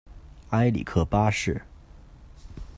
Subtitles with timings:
[0.49, 1.61] 埃里克八世。